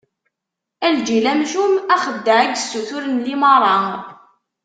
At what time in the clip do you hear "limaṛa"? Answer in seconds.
3.25-3.77